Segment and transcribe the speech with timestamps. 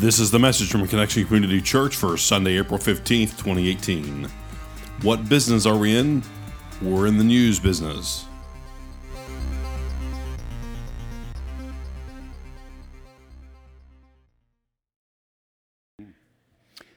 [0.00, 4.30] This is the message from Connection Community Church for Sunday, April 15th, 2018.
[5.02, 6.22] What business are we in?
[6.80, 8.24] We're in the news business.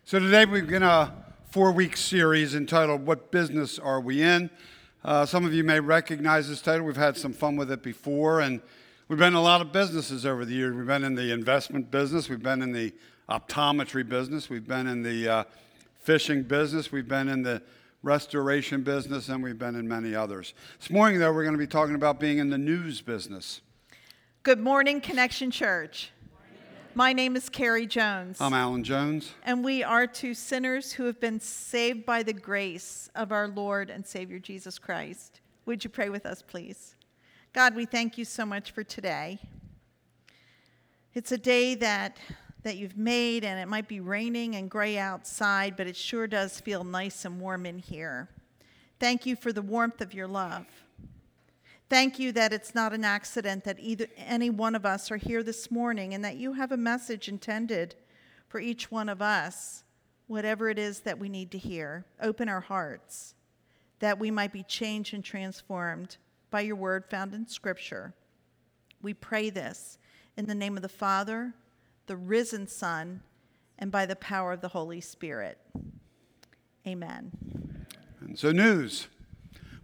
[0.06, 1.14] So today we begin a
[1.52, 4.50] four-week series entitled "What Business Are We In?"
[5.04, 6.86] Uh, some of you may recognize this title.
[6.86, 8.62] We've had some fun with it before, and
[9.14, 10.76] we've been in a lot of businesses over the years.
[10.76, 12.92] We've been in the investment business, we've been in the
[13.30, 15.44] optometry business, we've been in the uh,
[16.00, 17.62] fishing business, we've been in the
[18.02, 20.56] restoration business, and we've been in many others.
[20.80, 23.62] This morning, though, we're going to be talking about being in the news business.
[24.42, 26.10] Good morning, Connection Church.
[26.96, 28.42] My name is Carrie Jones.
[28.42, 29.34] I'm Alan Jones.
[29.44, 33.92] And we are two sinners who have been saved by the grace of our Lord
[33.92, 35.40] and Savior Jesus Christ.
[35.68, 36.93] Would you pray with us, please?
[37.54, 39.38] God, we thank you so much for today.
[41.14, 42.18] It's a day that,
[42.64, 46.60] that you've made, and it might be raining and gray outside, but it sure does
[46.60, 48.28] feel nice and warm in here.
[49.00, 50.66] Thank you for the warmth of your love.
[51.92, 55.44] Thank you that it's not an accident that either any one of us are here
[55.44, 57.94] this morning and that you have a message intended
[58.48, 59.84] for each one of us,
[60.26, 62.04] whatever it is that we need to hear.
[62.20, 63.36] Open our hearts
[64.00, 66.18] that we might be changed and transformed
[66.54, 68.14] by your word found in Scripture.
[69.02, 69.98] We pray this
[70.38, 71.52] in the name of the Father,
[72.06, 73.24] the risen Son,
[73.80, 75.58] and by the power of the Holy Spirit.
[76.86, 77.32] Amen.
[78.22, 79.08] And so, news.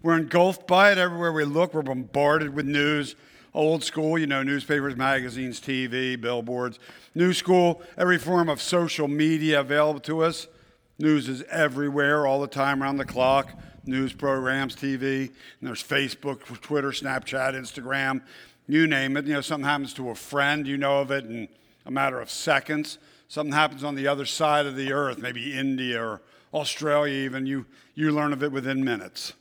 [0.03, 1.73] We're engulfed by it everywhere we look.
[1.73, 3.15] We're bombarded with news.
[3.51, 6.77] Old school, you know, newspapers, magazines, TV, billboards.
[7.15, 10.45] New school, every form of social media available to us.
[10.99, 13.59] News is everywhere, all the time, around the clock.
[13.85, 15.27] News programs, TV.
[15.27, 18.21] And there's Facebook, Twitter, Snapchat, Instagram,
[18.67, 19.25] you name it.
[19.25, 21.47] You know, something happens to a friend, you know of it in
[21.85, 22.99] a matter of seconds.
[23.27, 26.21] Something happens on the other side of the earth, maybe India or
[26.53, 27.45] Australia, even.
[27.45, 29.33] You, you learn of it within minutes.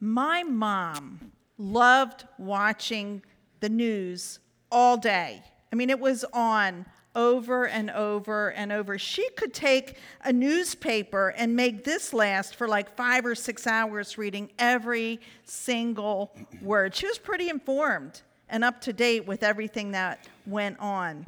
[0.00, 3.22] My mom loved watching
[3.60, 4.38] the news
[4.72, 5.42] all day.
[5.72, 8.98] I mean, it was on over and over and over.
[8.98, 14.16] She could take a newspaper and make this last for like five or six hours
[14.16, 16.32] reading every single
[16.62, 16.94] word.
[16.94, 21.26] She was pretty informed and up to date with everything that went on.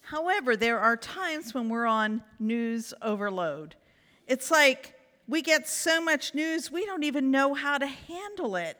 [0.00, 3.74] However, there are times when we're on news overload.
[4.26, 4.94] It's like
[5.26, 8.78] we get so much news, we don't even know how to handle it.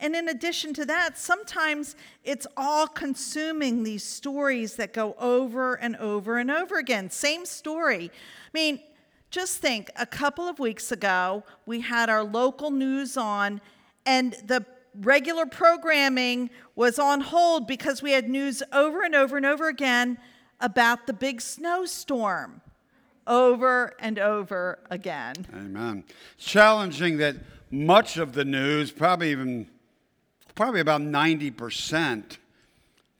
[0.00, 5.96] And in addition to that, sometimes it's all consuming these stories that go over and
[5.96, 7.10] over and over again.
[7.10, 8.10] Same story.
[8.12, 8.80] I mean,
[9.30, 13.60] just think a couple of weeks ago, we had our local news on,
[14.06, 14.64] and the
[15.00, 20.18] regular programming was on hold because we had news over and over and over again
[20.60, 22.60] about the big snowstorm
[23.26, 25.34] over and over again.
[25.54, 26.04] Amen.
[26.38, 27.36] Challenging that
[27.70, 29.68] much of the news, probably even,
[30.58, 32.36] probably about 90%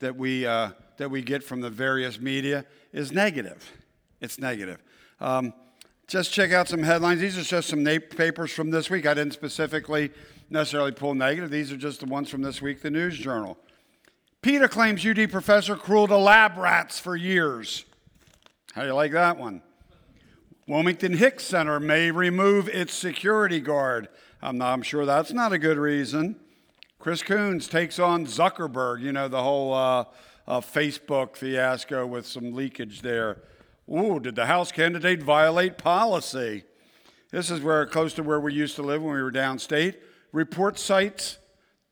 [0.01, 3.73] that we, uh, that we get from the various media is negative.
[4.21, 4.83] It's negative.
[5.21, 5.55] Um,
[6.09, 7.21] just check out some headlines.
[7.21, 9.07] These are just some papers from this week.
[9.07, 10.11] I didn't specifically
[10.51, 11.49] necessarily pull negative.
[11.49, 13.57] These are just the ones from this week, the News Journal.
[14.43, 17.85] PETA claims UD professor cruel to lab rats for years.
[18.73, 19.63] How do you like that one?
[20.67, 24.09] Wilmington Hicks Center may remove its security guard.
[24.43, 26.41] I'm, not, I'm sure that's not a good reason.
[26.99, 30.05] Chris Coons takes on Zuckerberg, you know, the whole uh,
[30.49, 33.39] uh, Facebook fiasco with some leakage there.
[33.89, 36.65] Ooh, did the House candidate violate policy?
[37.31, 39.95] This is where close to where we used to live when we were downstate.
[40.33, 41.39] Report cites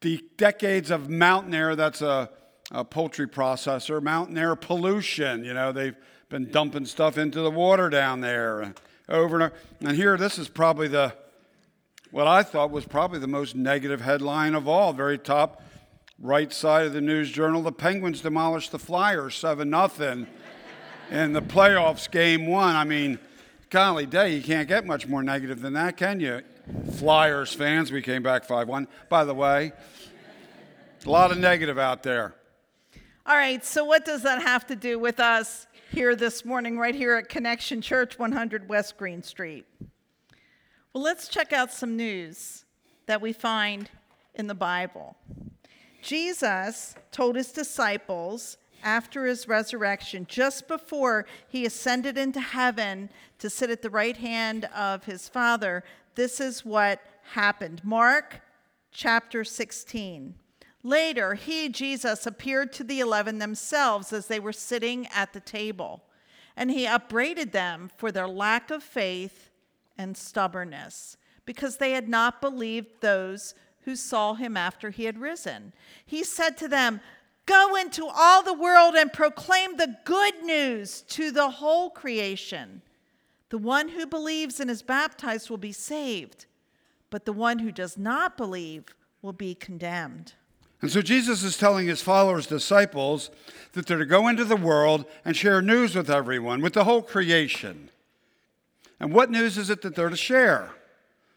[0.01, 2.29] the decades of Mountaire, that's a,
[2.73, 5.45] a poultry processor, Mountaire pollution.
[5.45, 5.97] You know, they've
[6.29, 8.75] been dumping stuff into the water down there
[9.09, 9.53] over and over.
[9.81, 11.15] And here, this is probably the,
[12.17, 14.95] what I thought was probably the most negative headline of all.
[14.95, 15.63] Very top
[16.19, 20.27] right side of the News Journal the Penguins demolished the Flyers 7 0
[21.11, 22.75] in the playoffs, game one.
[22.75, 23.19] I mean,
[23.69, 26.41] golly day, you can't get much more negative than that, can you?
[26.95, 28.89] Flyers fans, we came back 5 1.
[29.11, 29.73] By the way,
[31.05, 32.35] a lot of negative out there.
[33.27, 36.95] All right, so what does that have to do with us here this morning, right
[36.95, 39.67] here at Connection Church, 100 West Green Street.
[40.97, 42.65] Well, let's check out some news
[43.05, 43.91] that we find
[44.35, 45.15] in the Bible.
[46.01, 53.11] Jesus told his disciples after his resurrection, just before he ascended into heaven
[53.41, 55.85] to sit at the right hand of his Father,
[56.15, 57.03] this is what
[57.33, 57.83] happened.
[57.85, 58.41] Mark
[58.91, 60.35] chapter 16.
[60.83, 66.05] Later, he, Jesus, appeared to the eleven themselves as they were sitting at the table,
[66.57, 69.46] and he upbraided them for their lack of faith
[69.99, 75.73] and stubbornness, because they had not believed those who saw him after he had risen.
[76.05, 77.01] He said to them,
[77.47, 82.83] Go into all the world and proclaim the good news to the whole creation.
[83.51, 86.47] The one who believes and is baptized will be saved,
[87.11, 88.87] but the one who does not believe
[89.23, 90.35] will be condemned.
[90.83, 93.31] And so Jesus is telling his followers, disciples,
[93.73, 97.03] that they're to go into the world and share news with everyone, with the whole
[97.03, 97.91] creation.
[98.99, 100.71] And what news is it that they're to share?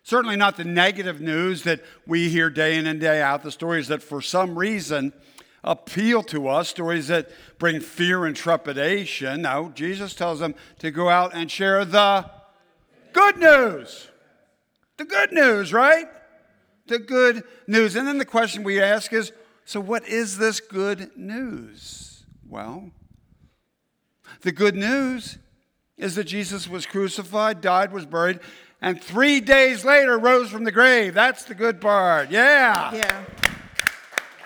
[0.04, 3.90] Certainly not the negative news that we hear day in and day out, the stories
[3.90, 5.14] that for some reason
[5.64, 9.42] appeal to us, stories that bring fear and trepidation.
[9.42, 12.30] No, Jesus tells them to go out and share the
[13.12, 14.08] good news.
[14.98, 16.08] The good news, right?
[16.90, 17.96] the good news.
[17.96, 19.32] And then the question we ask is
[19.64, 22.24] so, what is this good news?
[22.48, 22.90] Well,
[24.42, 25.38] the good news
[26.00, 28.40] is that Jesus was crucified, died, was buried,
[28.82, 31.14] and three days later rose from the grave.
[31.14, 32.32] That's the good part.
[32.32, 32.96] Yeah.
[32.96, 33.26] Yeah.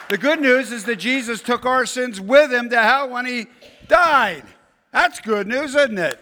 [0.10, 3.46] The good news is that Jesus took our sins with him to hell when he
[3.88, 4.44] died.
[4.92, 6.20] That's good news, isn't it?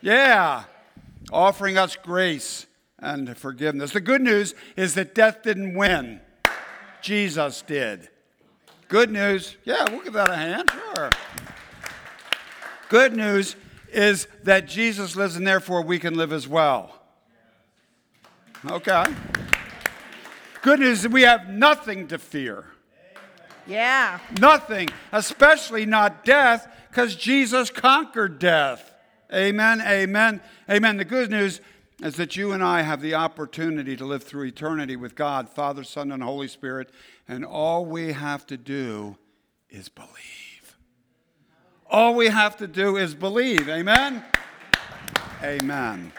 [0.00, 0.64] Yeah.
[1.30, 2.66] Offering us grace
[2.98, 3.92] and forgiveness.
[3.92, 6.20] The good news is that death didn't win,
[7.02, 8.08] Jesus did.
[8.88, 11.10] Good news, yeah, we'll give that a hand, sure.
[12.88, 13.54] Good news
[13.92, 16.94] is that Jesus lives and therefore we can live as well.
[18.68, 19.04] Okay.
[20.62, 22.66] Good news we have nothing to fear.
[23.66, 24.18] Yeah.
[24.38, 28.92] Nothing, especially not death, because Jesus conquered death.
[29.32, 30.96] Amen, amen, amen.
[30.96, 31.60] The good news
[32.02, 35.84] is that you and I have the opportunity to live through eternity with God, Father,
[35.84, 36.90] Son, and Holy Spirit,
[37.28, 39.16] and all we have to do
[39.68, 40.49] is believe.
[41.92, 43.68] All we have to do is believe.
[43.68, 44.22] Amen?
[45.42, 46.12] Amen.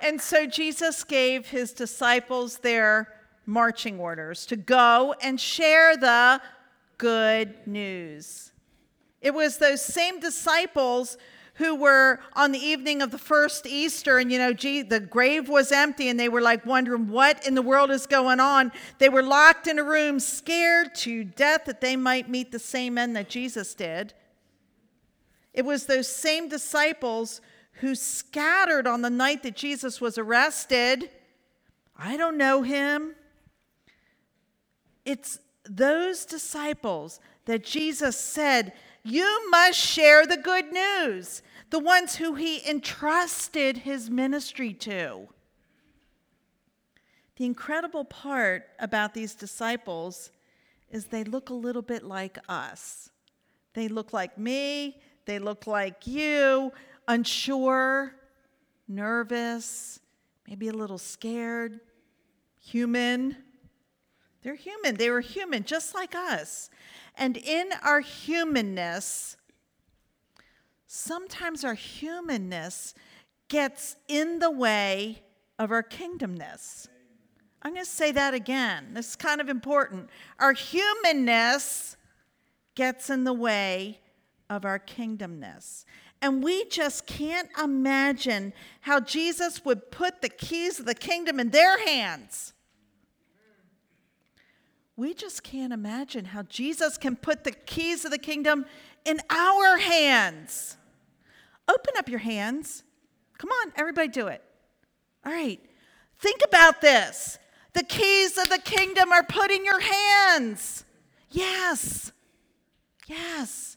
[0.00, 3.12] And so Jesus gave his disciples their
[3.44, 6.40] marching orders to go and share the
[6.96, 8.52] good news.
[9.20, 11.18] It was those same disciples
[11.56, 15.48] who were on the evening of the first Easter, and you know, gee, the grave
[15.48, 18.72] was empty, and they were like wondering what in the world is going on.
[18.98, 22.96] They were locked in a room, scared to death that they might meet the same
[22.96, 24.14] end that Jesus did.
[25.56, 27.40] It was those same disciples
[27.80, 31.10] who scattered on the night that Jesus was arrested.
[31.98, 33.16] I don't know him.
[35.04, 42.34] It's those disciples that Jesus said, You must share the good news the ones who
[42.34, 45.26] he entrusted his ministry to.
[47.36, 50.30] The incredible part about these disciples
[50.90, 53.10] is they look a little bit like us.
[53.74, 56.72] They look like me, they look like you,
[57.08, 58.14] unsure,
[58.88, 60.00] nervous,
[60.48, 61.80] maybe a little scared,
[62.60, 63.36] human.
[64.42, 64.94] They're human.
[64.94, 66.70] They were human, just like us.
[67.16, 69.36] And in our humanness,
[70.86, 72.94] sometimes our humanness
[73.48, 75.22] gets in the way
[75.58, 76.88] of our kingdomness.
[77.62, 78.94] I'm going to say that again.
[78.94, 80.10] This is kind of important.
[80.38, 81.96] Our humanness
[82.76, 83.98] gets in the way
[84.48, 85.84] of our kingdomness.
[86.22, 91.50] And we just can't imagine how Jesus would put the keys of the kingdom in
[91.50, 92.52] their hands.
[94.96, 98.64] We just can't imagine how Jesus can put the keys of the kingdom
[99.04, 100.78] in our hands.
[101.68, 102.82] Open up your hands.
[103.36, 104.42] Come on, everybody do it.
[105.24, 105.60] All right.
[106.18, 107.38] Think about this.
[107.74, 110.84] The keys of the kingdom are put in your hands.
[111.30, 112.12] Yes.
[113.06, 113.75] Yes.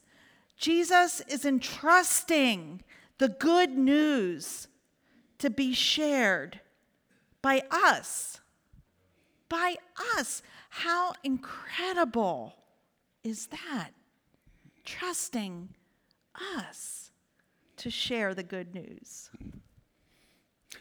[0.60, 2.84] Jesus is entrusting
[3.18, 4.68] the good news
[5.39, 6.60] to be shared
[7.42, 8.42] by us.
[9.48, 9.78] By
[10.18, 10.44] us.
[10.70, 12.56] How incredible
[13.24, 13.92] is that?
[14.84, 15.70] Trusting
[16.58, 17.12] us
[17.78, 19.30] to share the good news.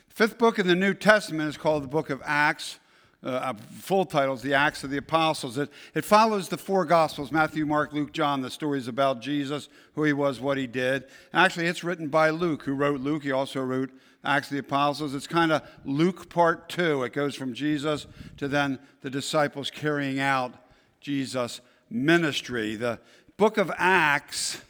[0.09, 2.81] Fifth book in the New Testament is called the book of Acts.
[3.23, 5.59] Uh, full title is the Acts of the Apostles.
[5.59, 10.05] It, it follows the four Gospels Matthew, Mark, Luke, John, the stories about Jesus, who
[10.05, 11.05] he was, what he did.
[11.35, 13.25] Actually, it's written by Luke, who wrote Luke.
[13.25, 13.91] He also wrote
[14.25, 15.15] Acts of the Apostles.
[15.15, 17.03] It's kind of Luke part two.
[17.03, 18.07] It goes from Jesus
[18.37, 20.55] to then the disciples carrying out
[21.01, 21.61] Jesus'
[21.91, 22.77] ministry.
[22.77, 23.01] The
[23.37, 24.61] book of Acts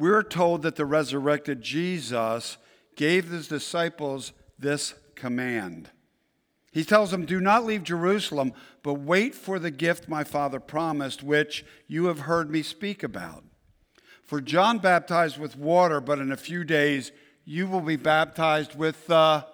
[0.00, 2.56] we're told that the resurrected Jesus
[2.96, 5.90] gave his disciples this command.
[6.70, 11.22] He tells them, Do not leave Jerusalem, but wait for the gift my father promised,
[11.22, 13.44] which you have heard me speak about.
[14.22, 17.10] For John baptized with water, but in a few days
[17.44, 19.44] you will be baptized with the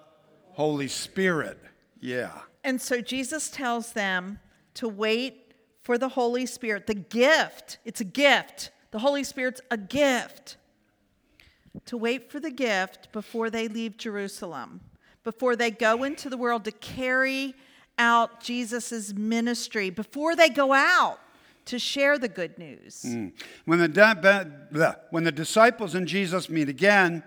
[0.52, 1.58] Holy Spirit.
[1.98, 2.40] Yeah.
[2.62, 4.38] And so Jesus tells them
[4.74, 7.78] to wait for the Holy Spirit, the gift.
[7.86, 8.70] It's a gift.
[8.90, 10.56] The Holy Spirit's a gift.
[11.86, 14.80] To wait for the gift before they leave Jerusalem
[15.26, 17.52] before they go into the world to carry
[17.98, 21.18] out Jesus' ministry, before they go out
[21.64, 23.04] to share the good news.
[23.04, 23.32] Mm.
[23.64, 27.24] When, the, when the disciples and Jesus meet again,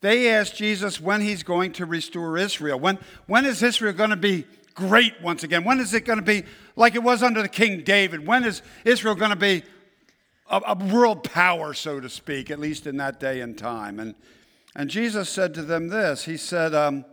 [0.00, 2.80] they ask Jesus when he's going to restore Israel.
[2.80, 5.62] When, when is Israel going to be great once again?
[5.62, 8.26] When is it going to be like it was under the King David?
[8.26, 9.62] When is Israel going to be
[10.48, 14.00] a, a world power, so to speak, at least in that day and time?
[14.00, 14.14] And,
[14.74, 17.04] and Jesus said to them this He said, um,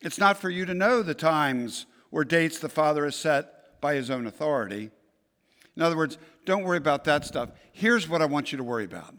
[0.00, 3.94] it's not for you to know the times or dates the Father has set by
[3.94, 4.90] his own authority.
[5.76, 7.50] In other words, don't worry about that stuff.
[7.72, 9.14] Here's what I want you to worry about.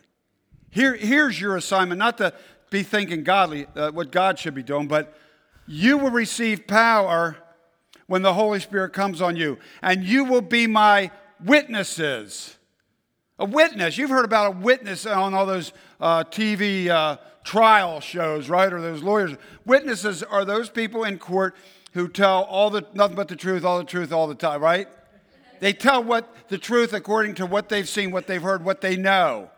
[0.70, 2.34] Here, here's your assignment, not to
[2.70, 5.18] be thinking godly, uh, what God should be doing, but
[5.68, 7.38] you will receive power
[8.08, 11.12] when the Holy Spirit comes on you, and you will be my
[11.44, 12.58] witnesses.
[13.40, 17.16] A witness, you've heard about a witness on all those uh, TV uh,
[17.46, 18.72] trial shows, right?
[18.72, 19.32] Or those lawyers.
[19.66, 21.56] Witnesses are those people in court
[21.94, 24.90] who tell all the nothing but the truth, all the truth, all the time, right?
[25.62, 28.98] They tell what the truth according to what they've seen, what they've heard, what they
[28.98, 29.50] know.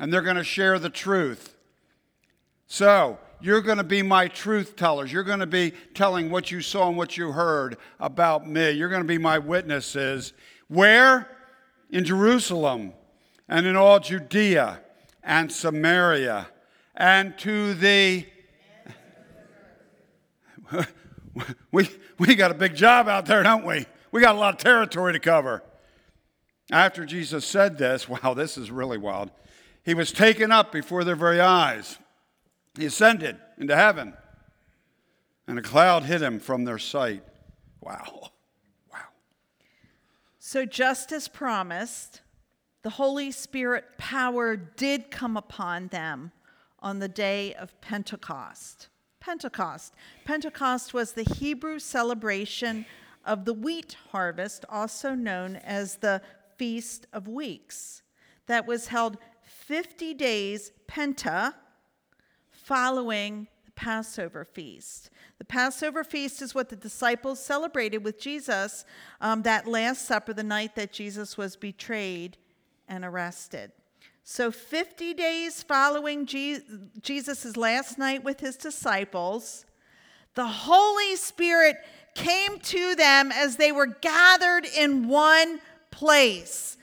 [0.00, 1.56] And they're going to share the truth.
[2.66, 5.12] So, you're going to be my truth tellers.
[5.12, 8.72] You're going to be telling what you saw and what you heard about me.
[8.72, 10.32] You're going to be my witnesses.
[10.68, 11.28] Where?
[11.90, 12.92] In Jerusalem
[13.50, 14.80] and in all Judea
[15.22, 16.48] and Samaria
[16.94, 18.24] and to the.
[21.72, 23.86] we, we got a big job out there, don't we?
[24.12, 25.64] We got a lot of territory to cover.
[26.70, 29.32] After Jesus said this, wow, this is really wild.
[29.82, 31.98] He was taken up before their very eyes.
[32.78, 34.14] He ascended into heaven,
[35.48, 37.24] and a cloud hid him from their sight.
[37.80, 38.30] Wow.
[38.92, 39.08] Wow.
[40.38, 42.20] So, just as promised,
[42.82, 46.32] the Holy Spirit power did come upon them
[46.80, 48.88] on the day of Pentecost.
[49.20, 49.94] Pentecost.
[50.24, 52.86] Pentecost was the Hebrew celebration
[53.24, 56.22] of the wheat harvest, also known as the
[56.56, 58.02] Feast of Weeks,
[58.46, 61.54] that was held 50 days Penta
[62.50, 65.10] following the Passover feast.
[65.38, 68.84] The Passover feast is what the disciples celebrated with Jesus
[69.20, 72.36] um, that Last Supper, the night that Jesus was betrayed
[72.90, 73.72] and arrested.
[74.22, 79.64] So, 50 days following Jesus' last night with his disciples,
[80.34, 81.76] the Holy Spirit
[82.14, 86.76] came to them as they were gathered in one place.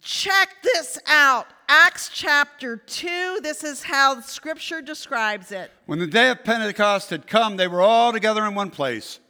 [0.00, 1.46] Check this out.
[1.68, 5.70] Acts chapter 2, this is how scripture describes it.
[5.84, 9.20] When the day of Pentecost had come, they were all together in one place.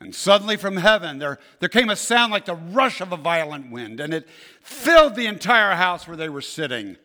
[0.00, 3.70] And suddenly from heaven there, there came a sound like the rush of a violent
[3.70, 4.26] wind, and it
[4.62, 6.96] filled the entire house where they were sitting.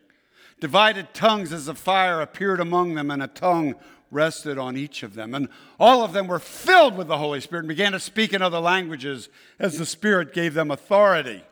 [0.61, 3.75] Divided tongues as a fire appeared among them, and a tongue
[4.11, 5.35] rested on each of them.
[5.35, 8.41] And all of them were filled with the Holy Spirit and began to speak in
[8.41, 9.27] other languages
[9.59, 11.43] as the Spirit gave them authority.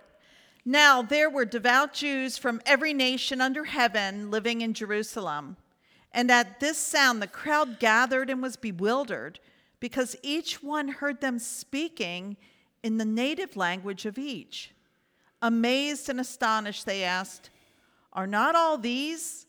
[0.64, 5.58] Now there were devout Jews from every nation under heaven living in Jerusalem.
[6.14, 9.40] And at this sound, the crowd gathered and was bewildered
[9.84, 12.38] because each one heard them speaking
[12.84, 14.72] in the native language of each.
[15.42, 17.50] Amazed and astonished, they asked,
[18.14, 19.46] Are not all these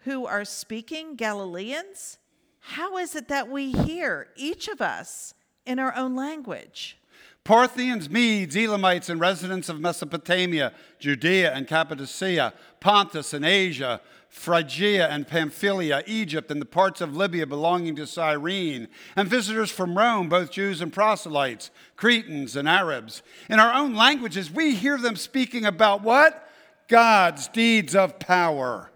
[0.00, 2.18] who are speaking Galileans?
[2.60, 5.32] How is it that we hear, each of us,
[5.64, 6.98] in our own language?
[7.42, 14.02] Parthians, Medes, Elamites, and residents of Mesopotamia, Judea and Cappadocia, Pontus and Asia,
[14.36, 19.96] Phrygia and Pamphylia, Egypt, and the parts of Libya belonging to Cyrene, and visitors from
[19.96, 23.22] Rome, both Jews and proselytes, Cretans and Arabs.
[23.48, 26.48] In our own languages, we hear them speaking about what?
[26.86, 28.92] God's deeds of power.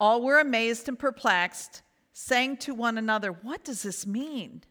[0.00, 4.64] All were amazed and perplexed, saying to one another, What does this mean?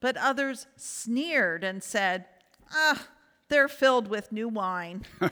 [0.00, 2.26] But others sneered and said,
[2.72, 3.06] Ah,
[3.48, 5.04] they're filled with new wine.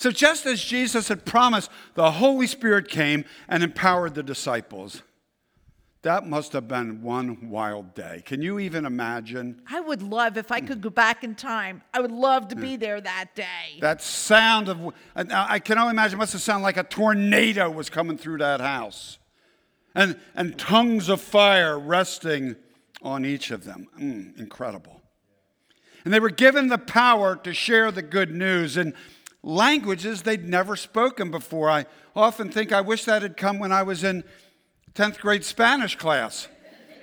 [0.00, 5.02] So, just as Jesus had promised, the Holy Spirit came and empowered the disciples.
[6.00, 8.22] That must have been one wild day.
[8.24, 9.60] Can you even imagine?
[9.70, 11.82] I would love if I could go back in time.
[11.92, 13.78] I would love to be there that day.
[13.80, 17.90] That sound of, I can only imagine, it must have sounded like a tornado was
[17.90, 19.18] coming through that house.
[19.94, 22.56] and, and tongues of fire resting
[23.02, 23.86] on each of them.
[24.00, 25.02] Mm, incredible.
[26.06, 28.94] And they were given the power to share the good news in
[29.42, 31.70] languages they'd never spoken before.
[31.70, 34.24] I often think I wish that had come when I was in
[34.94, 36.48] 10th grade Spanish class.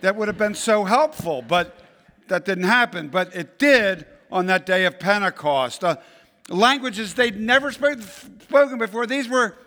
[0.01, 1.79] That would have been so helpful, but
[2.27, 3.07] that didn't happen.
[3.07, 5.83] But it did on that day of Pentecost.
[5.83, 5.97] Uh,
[6.49, 9.07] languages they'd never spoken before.
[9.07, 9.57] These were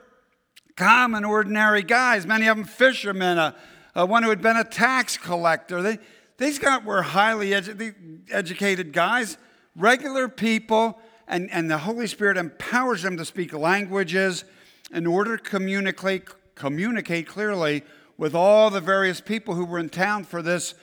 [0.77, 3.53] common, ordinary guys, many of them fishermen, uh,
[3.95, 5.83] uh, one who had been a tax collector.
[5.83, 5.99] They,
[6.39, 7.95] these guys were highly edu-
[8.31, 9.37] educated guys,
[9.77, 10.99] regular people,
[11.31, 14.45] and, and the Holy Spirit empowers them to speak languages
[14.93, 16.25] in order to communicate,
[16.57, 17.85] communicate clearly
[18.19, 20.75] with all the various people who were in town for this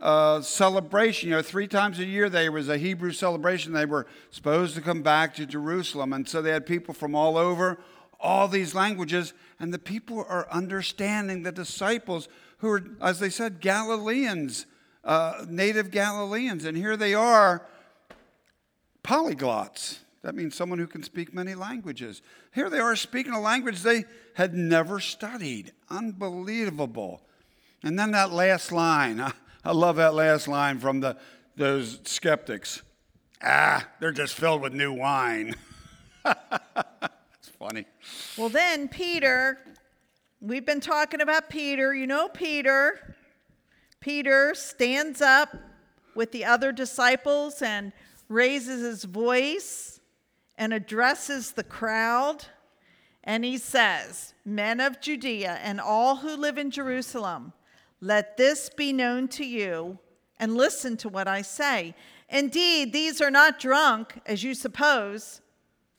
[0.00, 1.30] uh, celebration.
[1.30, 3.72] You know, three times a year there was a Hebrew celebration.
[3.72, 6.12] They were supposed to come back to Jerusalem.
[6.12, 7.78] And so they had people from all over,
[8.20, 13.60] all these languages, and the people are understanding the disciples who are, as they said,
[13.60, 14.66] Galileans,
[15.02, 16.66] uh, native Galileans.
[16.66, 17.66] And here they are,
[19.04, 19.98] polyglots.
[20.22, 22.22] That means someone who can speak many languages.
[22.54, 25.72] Here they are speaking a language they had never studied.
[25.90, 27.20] Unbelievable.
[27.82, 29.20] And then that last line.
[29.64, 31.18] I love that last line from the,
[31.56, 32.82] those skeptics.
[33.42, 35.54] Ah, they're just filled with new wine.
[37.38, 37.84] It's funny.
[38.38, 39.58] Well, then Peter,
[40.40, 41.94] we've been talking about Peter.
[41.94, 43.14] You know Peter.
[44.00, 45.54] Peter stands up
[46.14, 47.92] with the other disciples and
[48.28, 50.00] raises his voice
[50.56, 52.46] and addresses the crowd.
[53.22, 57.52] And he says, Men of Judea and all who live in Jerusalem,
[58.00, 59.98] let this be known to you,
[60.38, 61.94] and listen to what I say.
[62.28, 65.40] Indeed, these are not drunk, as you suppose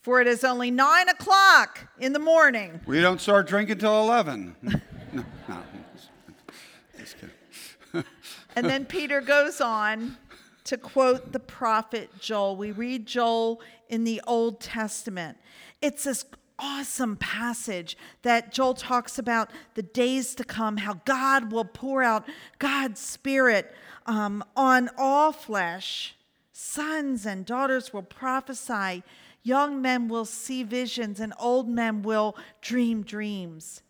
[0.06, 2.80] for it is only nine o'clock in the morning.
[2.86, 4.56] We don't start drinking till 11.
[4.62, 5.64] no, no,
[8.56, 10.16] and then Peter goes on
[10.66, 12.56] to quote the prophet Joel.
[12.56, 15.38] We read Joel in the Old Testament.
[15.82, 16.26] It's this
[16.60, 22.28] awesome passage that Joel talks about the days to come, how God will pour out
[22.60, 23.74] God's Spirit
[24.06, 26.16] um, on all flesh.
[26.54, 29.04] Sons and daughters will prophesy
[29.46, 33.84] Young men will see visions, and old men will dream dreams.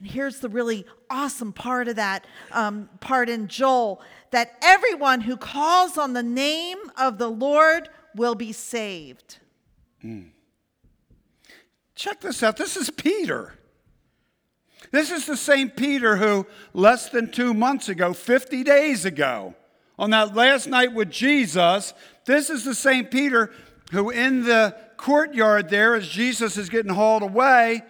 [0.00, 4.00] And here's the really awesome part of that um, part in Joel
[4.32, 9.38] that everyone who calls on the name of the Lord will be saved.
[10.04, 10.30] Mm.
[11.94, 12.56] Check this out.
[12.56, 13.54] This is Peter.
[14.90, 19.54] This is the same Peter who, less than two months ago, 50 days ago,
[19.98, 23.52] on that last night with Jesus, this is the same Peter
[23.92, 27.82] who, in the courtyard there, as Jesus is getting hauled away,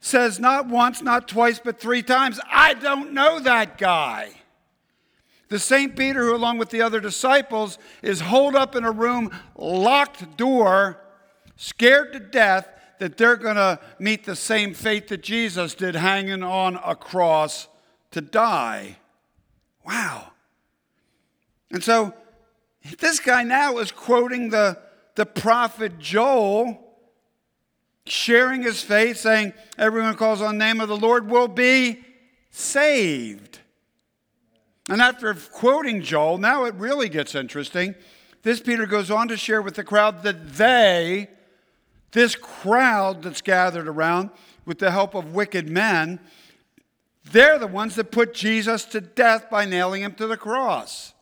[0.00, 4.32] says not once, not twice, but three times, I don't know that guy.
[5.48, 5.96] The St.
[5.96, 10.98] Peter, who, along with the other disciples, is holed up in a room, locked door,
[11.56, 16.42] scared to death that they're going to meet the same fate that Jesus did, hanging
[16.42, 17.68] on a cross
[18.10, 18.96] to die.
[19.84, 20.32] Wow.
[21.70, 22.14] And so
[22.98, 24.78] this guy now is quoting the
[25.16, 26.78] the prophet Joel
[28.06, 32.04] sharing his faith, saying, Everyone calls on the name of the Lord will be
[32.50, 33.58] saved.
[34.88, 37.94] And after quoting Joel, now it really gets interesting.
[38.42, 41.28] This Peter goes on to share with the crowd that they,
[42.12, 44.30] this crowd that's gathered around
[44.64, 46.20] with the help of wicked men,
[47.32, 51.12] they're the ones that put Jesus to death by nailing him to the cross.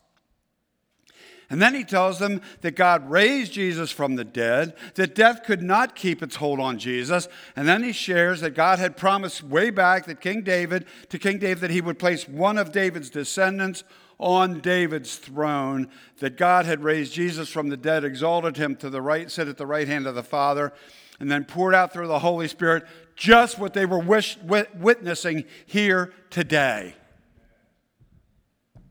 [1.54, 5.62] And then he tells them that God raised Jesus from the dead, that death could
[5.62, 7.28] not keep its hold on Jesus.
[7.54, 11.38] And then he shares that God had promised way back that King David, to King
[11.38, 13.84] David, that he would place one of David's descendants
[14.18, 15.88] on David's throne,
[16.18, 19.56] that God had raised Jesus from the dead, exalted him to the right, sit at
[19.56, 20.72] the right hand of the Father,
[21.20, 22.82] and then poured out through the Holy Spirit
[23.14, 26.96] just what they were wish, witnessing here today.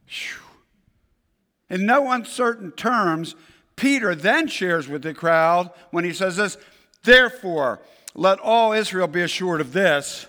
[0.07, 0.42] Whew.
[1.69, 3.35] In no uncertain terms,
[3.75, 6.57] Peter then shares with the crowd when he says this
[7.03, 7.81] Therefore,
[8.15, 10.27] let all Israel be assured of this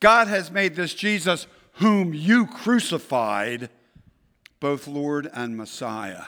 [0.00, 3.70] God has made this Jesus, whom you crucified,
[4.60, 6.24] both Lord and Messiah.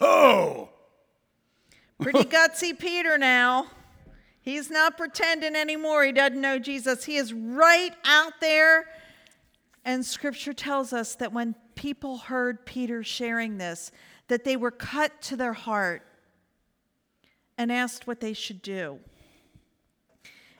[0.00, 0.70] Oh!
[2.00, 3.66] Pretty gutsy Peter now.
[4.42, 6.04] He's not pretending anymore.
[6.04, 7.04] He doesn't know Jesus.
[7.04, 8.86] He is right out there.
[9.84, 13.90] And scripture tells us that when people heard Peter sharing this,
[14.28, 16.02] that they were cut to their heart
[17.56, 18.98] and asked what they should do.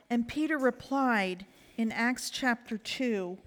[0.09, 1.45] And Peter replied
[1.77, 3.37] in Acts chapter 2,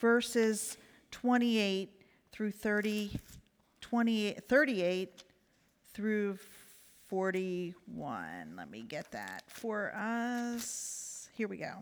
[0.00, 0.78] verses
[1.10, 1.90] 28
[2.32, 3.20] through 30,
[3.82, 5.24] 28, 38
[5.92, 6.38] through
[7.08, 8.54] 41.
[8.56, 11.28] Let me get that for us.
[11.34, 11.74] Here we go.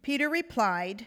[0.00, 1.06] Peter replied,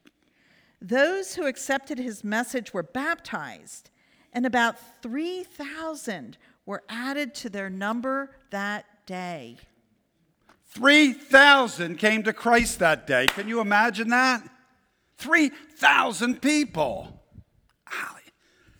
[0.81, 3.89] Those who accepted his message were baptized,
[4.33, 9.57] and about 3,000 were added to their number that day.
[10.69, 13.27] 3,000 came to Christ that day.
[13.27, 14.47] Can you imagine that?
[15.17, 17.21] 3,000 people.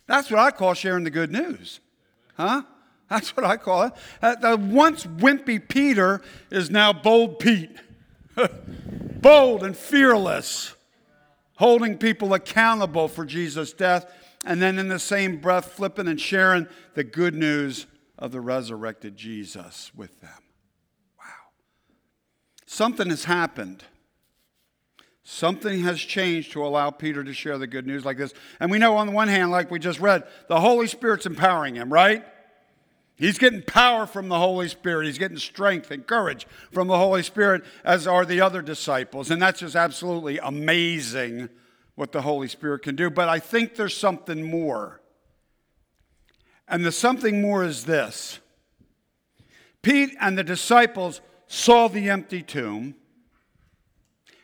[0.06, 1.80] That's what I call sharing the good news.
[2.34, 2.64] Huh?
[3.08, 3.92] That's what I call it.
[4.20, 7.76] Uh, the once wimpy Peter is now bold Pete.
[9.22, 10.74] bold and fearless
[11.62, 14.12] holding people accountable for Jesus' death,
[14.44, 17.86] and then in the same breath, flipping and sharing the good news
[18.18, 20.42] of the resurrected Jesus with them.
[21.20, 21.52] Wow.
[22.66, 23.84] Something has happened.
[25.22, 28.34] Something has changed to allow Peter to share the good news like this.
[28.58, 31.76] And we know, on the one hand, like we just read, the Holy Spirit's empowering
[31.76, 32.24] him, right?
[33.22, 35.06] He's getting power from the Holy Spirit.
[35.06, 39.30] He's getting strength and courage from the Holy Spirit, as are the other disciples.
[39.30, 41.48] And that's just absolutely amazing
[41.94, 43.10] what the Holy Spirit can do.
[43.10, 45.00] But I think there's something more.
[46.66, 48.40] And the something more is this
[49.82, 52.96] Pete and the disciples saw the empty tomb.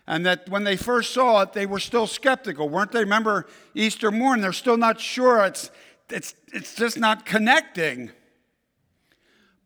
[0.07, 3.01] And that when they first saw it, they were still skeptical, weren't they?
[3.01, 5.45] Remember Easter morning, they're still not sure.
[5.47, 5.73] It's,
[6.09, 8.13] it's, it's just not connecting.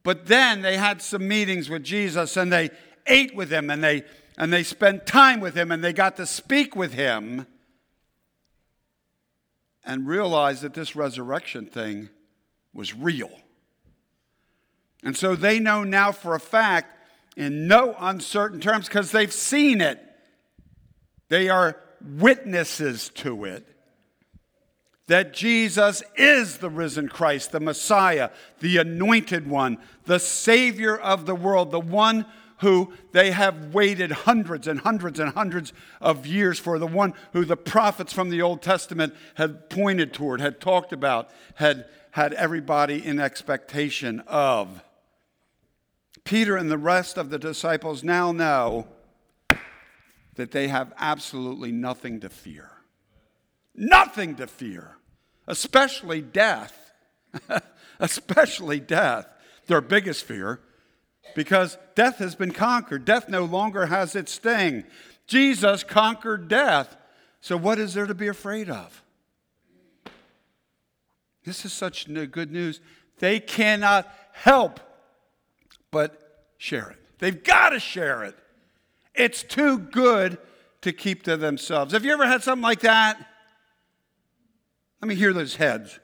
[0.03, 2.71] But then they had some meetings with Jesus and they
[3.07, 4.05] ate with him and they
[4.37, 7.47] and they spent time with him and they got to speak with him
[9.85, 12.09] and realized that this resurrection thing
[12.73, 13.31] was real.
[15.05, 16.97] And so they know now for a fact,
[17.37, 20.01] in no uncertain terms, because they've seen it,
[21.29, 23.72] they are witnesses to it
[25.13, 31.35] that Jesus is the risen Christ, the Messiah, the anointed one, the Savior of the
[31.35, 32.25] world, the one
[32.61, 37.45] who they have waited hundreds and hundreds and hundreds of years for, the one who
[37.45, 43.05] the prophets from the Old Testament had pointed toward, had talked about, had had everybody
[43.05, 44.83] in expectation of.
[46.25, 48.89] Peter and the rest of the disciples now know
[50.37, 52.71] that they have absolutely nothing to fear.
[53.75, 54.97] Nothing to fear,
[55.47, 56.79] especially death.
[58.03, 59.27] especially death,
[59.67, 60.61] their biggest fear,
[61.35, 63.05] because death has been conquered.
[63.05, 64.85] Death no longer has its sting.
[65.27, 66.97] Jesus conquered death.
[67.41, 69.03] So, what is there to be afraid of?
[71.45, 72.81] This is such good news.
[73.19, 74.81] They cannot help
[75.91, 76.99] but share it.
[77.19, 78.37] They've got to share it.
[79.15, 80.39] It's too good
[80.83, 81.93] to keep to themselves.
[81.93, 83.32] Have you ever had something like that?
[85.03, 85.99] Let me hear those heads.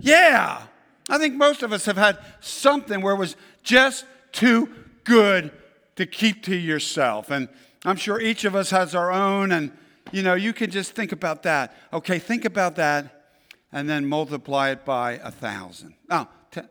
[0.00, 0.62] yeah,
[1.08, 4.68] I think most of us have had something where it was just too
[5.04, 5.52] good
[5.94, 7.30] to keep to yourself.
[7.30, 7.48] And
[7.84, 9.70] I'm sure each of us has our own, and
[10.10, 11.76] you know, you can just think about that.
[11.92, 13.22] Okay, think about that,
[13.70, 15.94] and then multiply it by a thousand.
[16.10, 16.62] Oh, t-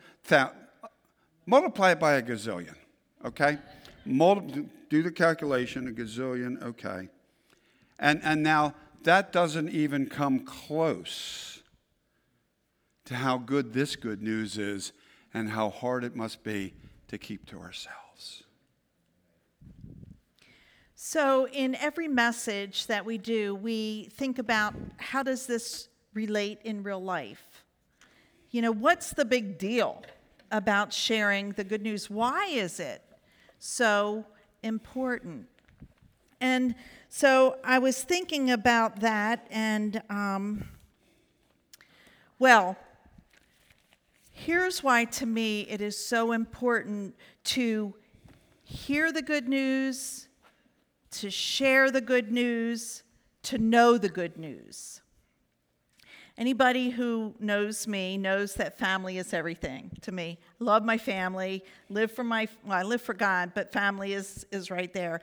[1.45, 2.75] multiply it by a gazillion.
[3.23, 3.57] Okay,
[4.03, 5.87] Multi- do the calculation.
[5.87, 6.61] A gazillion.
[6.61, 7.07] Okay,
[7.99, 11.61] and and now that doesn't even come close
[13.05, 14.93] to how good this good news is
[15.33, 16.73] and how hard it must be
[17.07, 18.43] to keep to ourselves.
[20.95, 26.83] So, in every message that we do, we think about how does this relate in
[26.83, 27.63] real life?
[28.51, 30.03] You know, what's the big deal
[30.51, 32.09] about sharing the good news?
[32.09, 33.01] Why is it
[33.57, 34.25] so
[34.61, 35.47] important?
[36.39, 36.75] And
[37.13, 40.63] so I was thinking about that, and um,
[42.39, 42.77] well,
[44.31, 47.93] here's why to me it is so important to
[48.63, 50.29] hear the good news,
[51.11, 53.03] to share the good news,
[53.43, 55.01] to know the good news.
[56.37, 60.39] Anybody who knows me knows that family is everything to me.
[60.59, 64.71] Love my family, live for my well, I live for God, but family is is
[64.71, 65.19] right there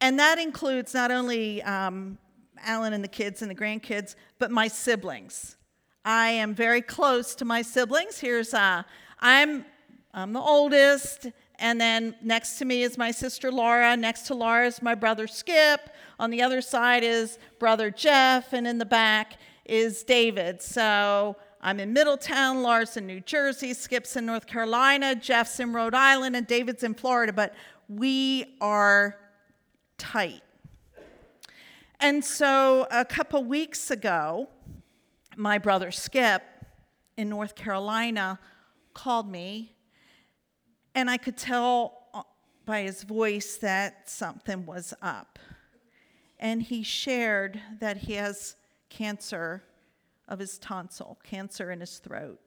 [0.00, 2.18] and that includes not only um,
[2.64, 5.56] Alan and the kids and the grandkids, but my siblings.
[6.04, 8.18] I am very close to my siblings.
[8.18, 8.82] Here's uh,
[9.20, 9.64] I'm
[10.12, 11.26] I'm the oldest,
[11.58, 13.96] and then next to me is my sister Laura.
[13.96, 15.90] Next to Laura is my brother Skip.
[16.20, 20.62] On the other side is brother Jeff, and in the back is David.
[20.62, 25.94] So I'm in Middletown, Laura's in New Jersey, Skip's in North Carolina, Jeff's in Rhode
[25.94, 27.32] Island, and David's in Florida.
[27.32, 27.54] But
[27.88, 29.16] we are
[30.12, 30.42] tight.
[31.98, 34.48] And so a couple weeks ago,
[35.36, 36.42] my brother Skip
[37.16, 38.38] in North Carolina
[38.92, 39.74] called me,
[40.94, 42.22] and I could tell uh,
[42.66, 45.38] by his voice that something was up.
[46.38, 48.56] And he shared that he has
[48.90, 49.62] cancer
[50.28, 52.40] of his tonsil, cancer in his throat.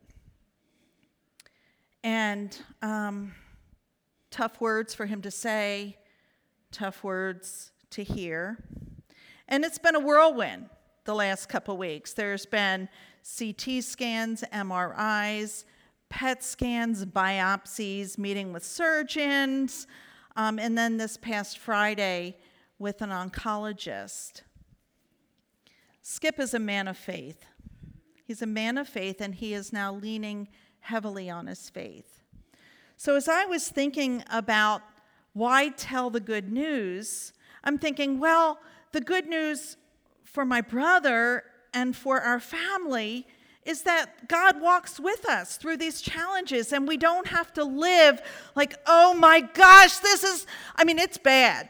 [2.04, 3.34] And um,
[4.30, 5.98] tough words for him to say,
[6.72, 8.64] tough words to hear.
[9.48, 10.70] And it's been a whirlwind
[11.06, 12.14] the last couple weeks.
[12.14, 12.90] There's been
[13.38, 15.64] CT scans, MRIs,
[16.10, 19.88] PET scans, biopsies, meeting with surgeons,
[20.36, 22.38] um, and then this past Friday
[22.80, 24.42] with an oncologist.
[26.02, 27.46] Skip is a man of faith.
[28.24, 30.48] He's a man of faith, and he is now leaning
[30.80, 32.24] heavily on his faith.
[32.96, 34.82] So, as I was thinking about
[35.38, 37.32] why tell the good news,
[37.64, 38.60] I'm thinking, well,
[38.92, 39.78] the good news
[40.24, 43.28] for my brother and for our family
[43.64, 48.22] is that God walks with us through these challenges and we don't have to live
[48.56, 51.70] like, oh my gosh, this is, I mean, it's bad.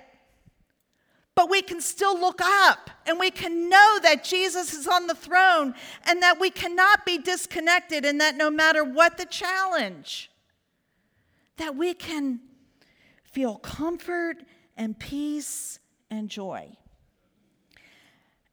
[1.36, 5.16] But we can still look up and we can know that Jesus is on the
[5.16, 5.76] throne
[6.06, 10.32] and that we cannot be disconnected and that no matter what the challenge,
[11.58, 12.40] that we can
[13.38, 14.38] feel comfort
[14.78, 15.78] and peace
[16.10, 16.76] and joy.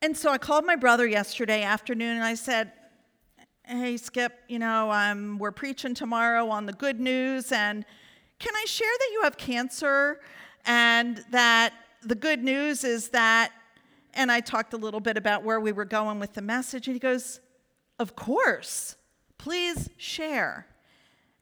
[0.02, 2.70] And so I called my brother yesterday afternoon and I said,
[3.64, 7.86] Hey, Skip, you know, um, we're preaching tomorrow on the good news, and
[8.38, 10.20] can I share that you have cancer
[10.66, 13.52] and that the good news is that,
[14.12, 16.94] and I talked a little bit about where we were going with the message, and
[16.94, 17.40] he goes,
[17.98, 18.96] Of course,
[19.38, 20.66] please share.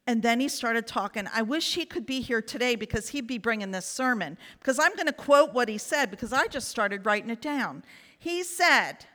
[0.07, 1.29] And then he started talking.
[1.33, 4.37] I wish he could be here today because he'd be bringing this sermon.
[4.59, 7.85] Because I'm going to quote what he said because I just started writing it down.
[8.19, 9.07] He said,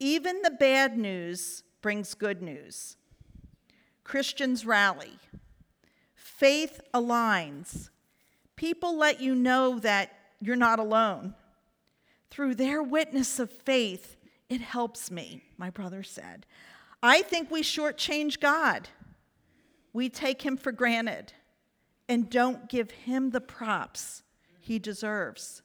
[0.00, 2.96] Even the bad news brings good news.
[4.02, 5.18] Christians rally.
[6.14, 7.90] Faith aligns.
[8.56, 11.34] People let you know that you're not alone.
[12.30, 14.16] Through their witness of faith,
[14.48, 16.44] it helps me, my brother said.
[17.02, 18.88] I think we shortchange God.
[19.92, 21.32] We take him for granted
[22.08, 24.22] and don't give him the props
[24.60, 25.62] he deserves.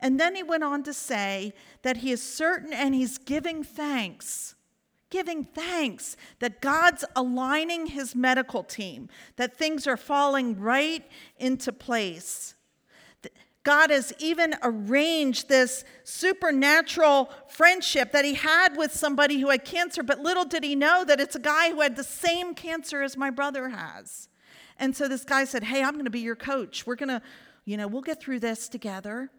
[0.00, 4.54] And then he went on to say that he is certain and he's giving thanks,
[5.08, 11.04] giving thanks that God's aligning his medical team, that things are falling right
[11.38, 12.53] into place.
[13.64, 20.02] God has even arranged this supernatural friendship that he had with somebody who had cancer,
[20.02, 23.16] but little did he know that it's a guy who had the same cancer as
[23.16, 24.28] my brother has.
[24.78, 26.86] And so this guy said, Hey, I'm going to be your coach.
[26.86, 27.22] We're going to,
[27.64, 29.30] you know, we'll get through this together.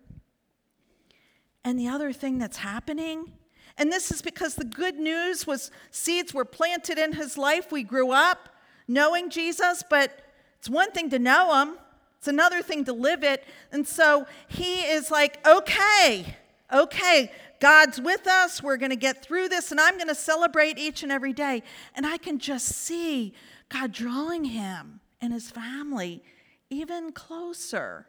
[1.63, 3.31] And the other thing that's happening,
[3.77, 7.71] and this is because the good news was seeds were planted in his life.
[7.71, 8.49] We grew up
[8.87, 10.19] knowing Jesus, but
[10.57, 11.77] it's one thing to know him,
[12.25, 13.43] it's another thing to live it.
[13.71, 16.35] And so he is like, okay,
[16.73, 18.63] okay, God's with us.
[18.63, 21.61] We're going to get through this, and I'm going to celebrate each and every day.
[21.93, 23.35] And I can just see
[23.69, 26.23] God drawing him and his family
[26.71, 28.07] even closer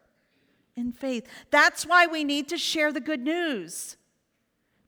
[0.76, 1.26] in faith.
[1.50, 3.98] That's why we need to share the good news.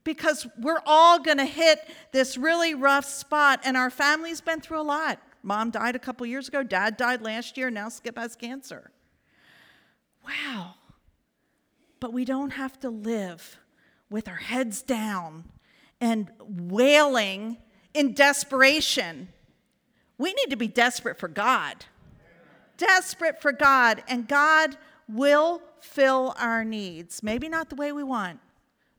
[0.03, 4.81] Because we're all going to hit this really rough spot, and our family's been through
[4.81, 5.19] a lot.
[5.43, 8.89] Mom died a couple years ago, dad died last year, now Skip has cancer.
[10.29, 10.75] Wow.
[11.99, 13.57] But we don't have to live
[14.09, 15.45] with our heads down
[15.99, 17.57] and wailing
[17.93, 19.29] in desperation.
[20.17, 21.85] We need to be desperate for God.
[22.77, 27.23] Desperate for God, and God will fill our needs.
[27.23, 28.39] Maybe not the way we want,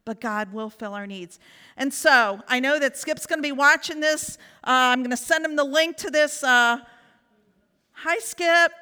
[0.04, 1.38] but God will fill our needs.
[1.76, 4.36] And so I know that Skip's going to be watching this.
[4.64, 6.42] Uh, I'm going to send him the link to this.
[6.42, 6.80] Uh,
[7.92, 8.72] Hi, Skip.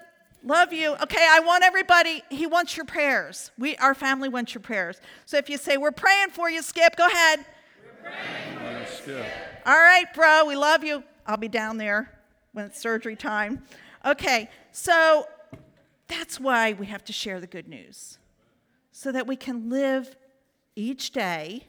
[0.43, 0.95] Love you.
[1.03, 3.51] Okay, I want everybody, he wants your prayers.
[3.59, 5.01] We, our family wants your prayers.
[5.27, 7.45] So if you say, We're praying for you, Skip, go ahead.
[9.67, 11.03] All right, bro, we love you.
[11.27, 12.19] I'll be down there
[12.53, 13.63] when it's surgery time.
[14.05, 15.27] Okay, so
[16.07, 18.19] that's why we have to share the good news
[18.93, 20.17] so that we can live
[20.75, 21.65] each day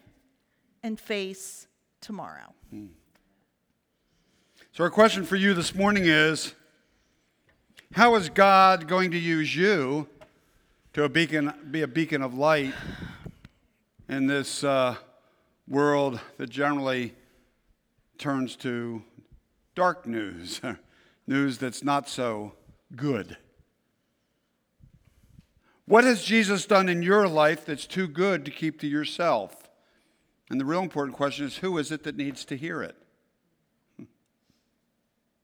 [0.81, 1.67] and face
[2.01, 2.53] tomorrow.
[2.69, 2.85] Hmm.
[4.71, 6.53] So, our question for you this morning is
[7.93, 10.07] How is God going to use you
[10.93, 12.71] to a beacon, be a beacon of light
[14.07, 14.95] in this uh,
[15.67, 17.15] world that generally
[18.19, 19.01] turns to
[19.73, 20.61] dark news,
[21.27, 22.53] news that's not so
[22.95, 23.37] good?
[25.85, 29.67] What has Jesus done in your life that's too good to keep to yourself?
[30.51, 32.95] And the real important question is who is it that needs to hear it?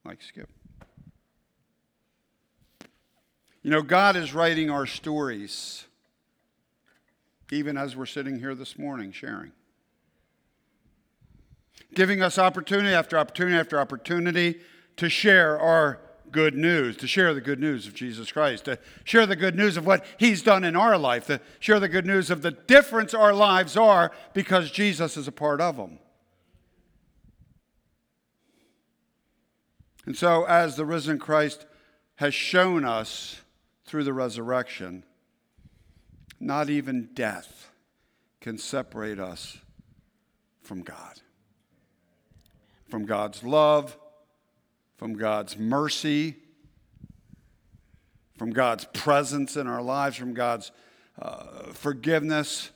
[0.06, 0.55] Like Skip.
[3.66, 5.86] You know, God is writing our stories,
[7.52, 9.54] even as we're sitting here this morning sharing.
[11.96, 14.60] Giving us opportunity after opportunity after opportunity
[14.98, 16.00] to share our
[16.32, 19.78] good news, to share the good news of Jesus Christ, to share the good news
[19.78, 23.16] of what He's done in our life, to share the good news of the difference
[23.16, 25.98] our lives are because Jesus is a part of them.
[30.06, 31.66] And so, as the risen Christ
[32.18, 33.42] has shown us
[33.86, 35.04] through the resurrection,
[36.40, 37.72] not even death
[38.42, 39.58] can separate us
[40.62, 41.22] from God.
[42.90, 43.98] From God's love,
[44.98, 46.36] from God's mercy,
[48.38, 50.72] from God's presence in our lives, from God's
[51.20, 52.72] uh, forgiveness,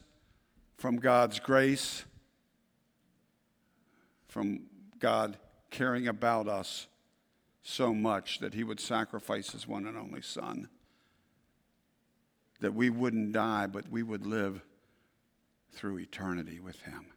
[0.78, 2.06] from God's grace,
[4.28, 4.62] from
[5.00, 5.38] God
[5.70, 6.88] caring about us
[7.62, 10.70] so much that he would sacrifice his one and only Son.
[12.60, 14.62] That we wouldn't die, but we would live
[15.72, 17.08] through eternity with him.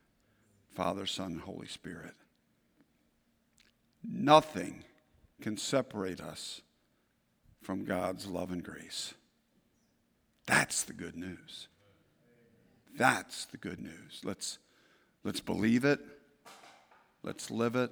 [0.74, 2.14] Father, Son, Holy Spirit.
[4.05, 4.85] Nothing
[5.40, 6.62] can separate us
[7.61, 9.14] from God's love and grace.
[10.46, 11.68] That's the good news.
[12.96, 14.20] That's the good news.
[14.24, 14.59] Let's,
[15.24, 16.00] let's believe it.
[17.22, 17.90] Let's live it.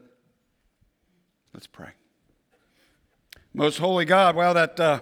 [1.54, 1.90] Let's pray.
[3.54, 5.00] Most holy God, wow, that, uh,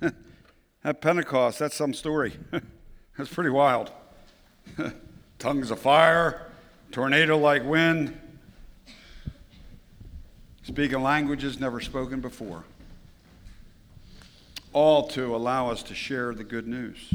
[0.82, 2.32] that Pentecost, that's some story.
[3.18, 3.90] that's pretty wild.
[5.38, 6.46] Tongues of fire,
[6.90, 8.18] tornado like wind,
[10.62, 12.64] speaking languages never spoken before.
[14.72, 17.12] All to allow us to share the good news.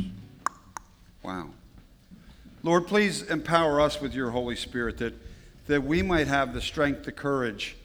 [1.23, 1.49] Wow.
[2.63, 5.13] Lord, please empower us with your Holy Spirit that,
[5.67, 7.77] that we might have the strength, the courage,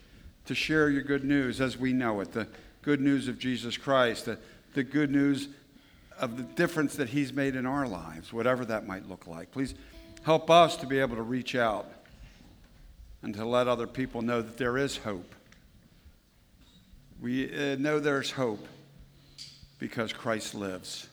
[0.47, 2.49] to share your good news as we know it the
[2.83, 4.39] good news of Jesus Christ, the,
[4.75, 5.49] the good news
[6.21, 9.51] of the difference that He's made in our lives, whatever that might look like.
[9.51, 9.75] Please
[10.23, 11.91] help us to be able to reach out
[13.23, 15.35] and to let other people know that there is hope.
[17.21, 18.67] We uh, know there's hope
[19.79, 21.09] because Christ lives.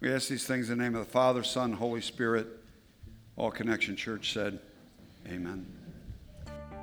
[0.00, 2.46] We ask these things in the name of the Father, Son, Holy Spirit.
[3.36, 4.60] All Connection Church said,
[5.28, 5.66] Amen.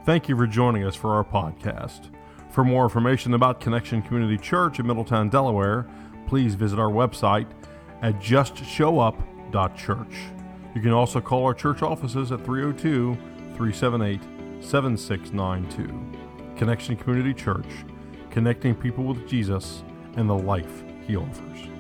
[0.06, 2.10] Thank you for joining us for our podcast.
[2.52, 5.86] For more information about Connection Community Church in Middletown, Delaware,
[6.28, 7.48] please visit our website
[8.02, 10.16] at justshowup.church.
[10.76, 13.16] You can also call our church offices at 302
[13.56, 14.22] 378
[14.64, 16.58] 7692.
[16.58, 17.86] Connection Community Church,
[18.30, 19.84] connecting people with Jesus
[20.16, 21.77] and the life he offers.